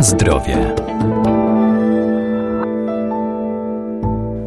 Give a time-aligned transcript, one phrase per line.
[0.00, 0.74] Zdrowie.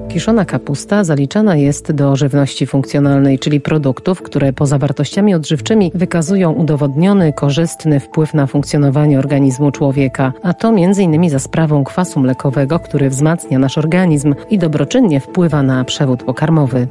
[0.10, 7.34] Kiszona kapusta zaliczana jest do żywności funkcjonalnej, czyli produktów, które poza wartościami odżywczymi wykazują udowodniony,
[7.34, 11.30] korzystny wpływ na funkcjonowanie organizmu człowieka, a to m.in.
[11.30, 16.88] za sprawą kwasu mlekowego, który wzmacnia nasz organizm i dobroczynnie wpływa na przewód pokarmowy.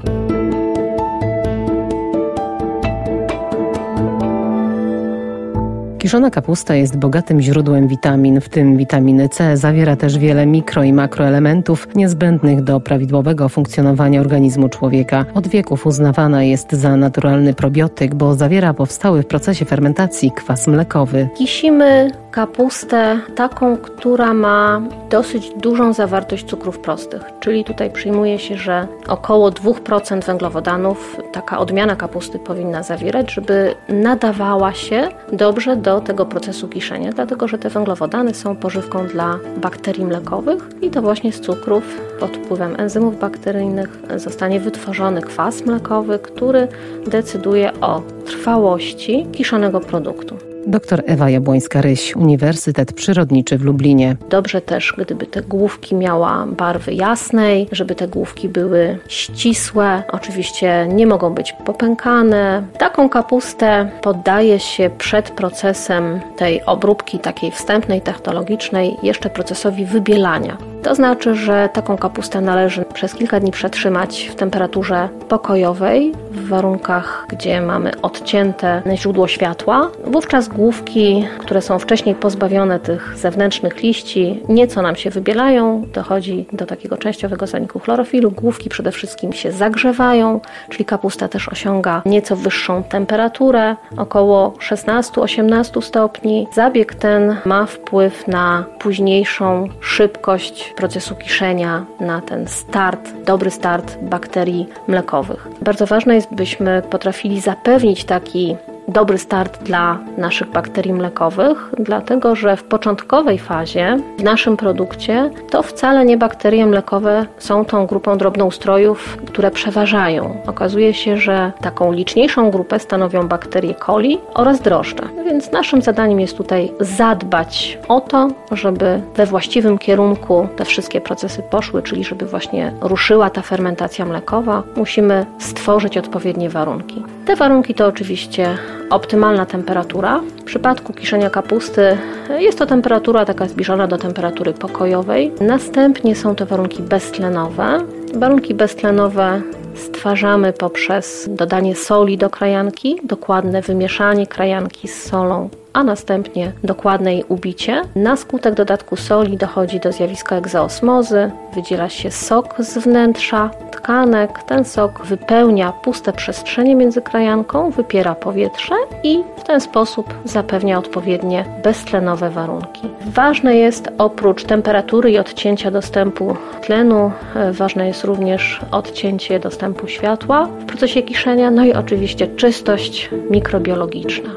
[6.03, 9.57] Kiszona kapusta jest bogatym źródłem witamin, w tym witaminy C.
[9.57, 15.25] Zawiera też wiele mikro i makroelementów niezbędnych do prawidłowego funkcjonowania organizmu człowieka.
[15.35, 21.29] Od wieków uznawana jest za naturalny probiotyk, bo zawiera powstały w procesie fermentacji kwas mlekowy.
[21.35, 28.87] Kisimy kapustę taką, która ma dosyć dużą zawartość cukrów prostych, czyli tutaj przyjmuje się, że
[29.09, 36.69] około 2% węglowodanów taka odmiana kapusty powinna zawierać, żeby nadawała się dobrze do tego procesu
[36.69, 42.01] kiszenia, dlatego że te węglowodany są pożywką dla bakterii mlekowych i to właśnie z cukrów
[42.21, 46.69] pod wpływem enzymów bakteryjnych zostanie wytworzony kwas mlekowy, który
[47.07, 50.52] decyduje o trwałości kiszonego produktu.
[50.67, 54.17] Doktor Ewa Jabłońska-Ryś, Uniwersytet Przyrodniczy w Lublinie.
[54.31, 60.03] Dobrze też, gdyby te główki miała barwy jasnej, żeby te główki były ścisłe.
[60.13, 62.63] Oczywiście nie mogą być popękane.
[62.79, 70.72] Taką kapustę poddaje się przed procesem tej obróbki takiej wstępnej, technologicznej jeszcze procesowi wybielania.
[70.83, 77.27] To znaczy, że taką kapustę należy przez kilka dni przetrzymać w temperaturze pokojowej, w warunkach,
[77.29, 79.91] gdzie mamy odcięte źródło światła.
[80.05, 86.67] Wówczas główki, które są wcześniej pozbawione tych zewnętrznych liści, nieco nam się wybielają, dochodzi do
[86.67, 88.31] takiego częściowego zaniku chlorofilu.
[88.31, 96.47] Główki przede wszystkim się zagrzewają, czyli kapusta też osiąga nieco wyższą temperaturę, około 16-18 stopni.
[96.55, 104.67] Zabieg ten ma wpływ na późniejszą szybkość procesu kiszenia, na ten start, dobry start bakterii
[104.89, 105.49] mlekowych.
[105.61, 108.57] Bardzo ważne jest, byśmy potrafili zapewnić taki
[108.89, 115.63] dobry start dla naszych bakterii mlekowych, dlatego że w początkowej fazie w naszym produkcie to
[115.63, 120.37] wcale nie bakterie mlekowe są tą grupą drobnoustrojów, które przeważają.
[120.47, 125.22] Okazuje się, że taką liczniejszą grupę stanowią bakterie coli oraz drożdże.
[125.33, 131.43] Więc naszym zadaniem jest tutaj zadbać o to, żeby we właściwym kierunku te wszystkie procesy
[131.51, 134.63] poszły, czyli żeby właśnie ruszyła ta fermentacja mlekowa.
[134.77, 137.05] Musimy stworzyć odpowiednie warunki.
[137.27, 138.59] Te warunki to oczywiście
[138.91, 140.21] optymalna temperatura.
[140.41, 141.99] W przypadku kiszenia kapusty
[142.39, 145.33] jest to temperatura taka zbliżona do temperatury pokojowej.
[145.41, 147.81] Następnie są to warunki beztlenowe.
[148.15, 149.43] Warunki beztlenowe
[149.75, 157.25] stwarzamy poprzez dodanie soli do krajanki, dokładne wymieszanie krajanki z solą a następnie dokładne jej
[157.29, 157.83] ubicie.
[157.95, 164.43] Na skutek dodatku soli dochodzi do zjawiska egzoosmozy, wydziela się sok z wnętrza tkanek.
[164.43, 171.45] Ten sok wypełnia puste przestrzenie między krajanką, wypiera powietrze i w ten sposób zapewnia odpowiednie
[171.65, 172.89] beztlenowe warunki.
[173.07, 180.47] Ważne jest oprócz temperatury i odcięcia dostępu tlenu, e, ważne jest również odcięcie dostępu światła
[180.47, 184.31] w procesie kiszenia, no i oczywiście czystość mikrobiologiczna.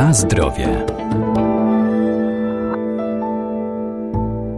[0.00, 0.84] Na zdrowie.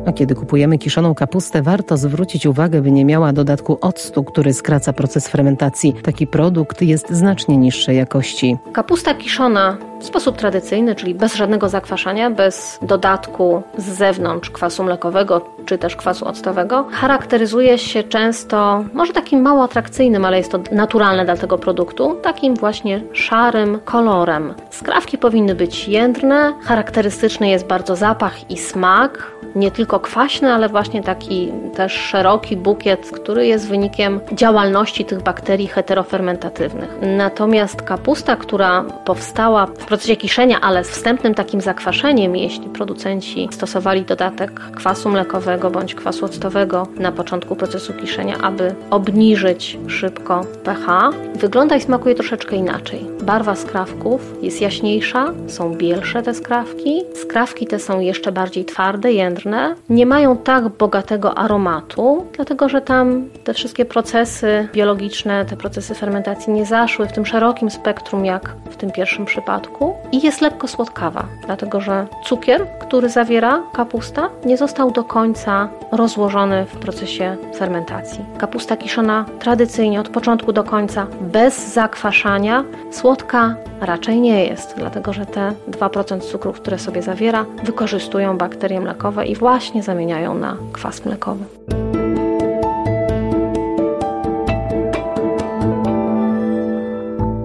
[0.06, 4.92] A kiedy kupujemy kiszoną kapustę, warto zwrócić uwagę, by nie miała dodatku octu, który skraca
[4.92, 5.94] proces fermentacji.
[6.02, 8.56] Taki produkt jest znacznie niższej jakości.
[8.72, 15.40] Kapusta kiszona w sposób tradycyjny, czyli bez żadnego zakwaszania, bez dodatku z zewnątrz kwasu mlekowego
[15.66, 21.24] czy też kwasu octowego, charakteryzuje się często, może takim mało atrakcyjnym, ale jest to naturalne
[21.24, 24.54] dla tego produktu, takim właśnie szarym kolorem.
[24.70, 31.02] Skrawki powinny być jędrne, charakterystyczny jest bardzo zapach i smak, nie tylko kwaśny, ale właśnie
[31.02, 36.90] taki też szeroki bukiet, który jest wynikiem działalności tych bakterii heterofermentatywnych.
[37.02, 44.02] Natomiast kapusta, która powstała w procesie kiszenia, ale z wstępnym takim zakwaszeniem, jeśli producenci stosowali
[44.02, 51.76] dodatek kwasu mlekowego bądź kwasu octowego na początku procesu kiszenia, aby obniżyć szybko pH, wygląda
[51.76, 53.06] i smakuje troszeczkę inaczej.
[53.22, 57.02] Barwa skrawków jest jaśniejsza, są bielsze te skrawki.
[57.22, 59.74] Skrawki te są jeszcze bardziej twarde, jędrne.
[59.88, 66.52] Nie mają tak bogatego aromatu, dlatego że tam te wszystkie procesy biologiczne, te procesy fermentacji
[66.52, 69.81] nie zaszły w tym szerokim spektrum jak w tym pierwszym przypadku.
[69.82, 75.68] Smaku i jest lekko słodkawa, dlatego że cukier, który zawiera kapusta, nie został do końca
[75.92, 78.24] rozłożony w procesie fermentacji.
[78.38, 85.26] Kapusta kiszona tradycyjnie od początku do końca bez zakwaszania słodka raczej nie jest, dlatego że
[85.26, 91.44] te 2% cukru, które sobie zawiera, wykorzystują bakterie mlekowe i właśnie zamieniają na kwas mlekowy.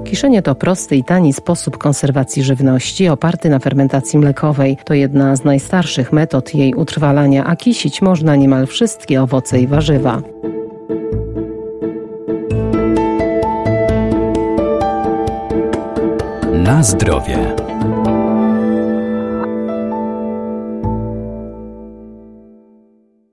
[0.08, 4.78] Kiszenie to prosty i tani sposób konserwacji żywności oparty na fermentacji mlekowej.
[4.86, 10.22] To jedna z najstarszych metod jej utrwalania, a kisić można niemal wszystkie owoce i warzywa.
[16.54, 17.56] Na zdrowie.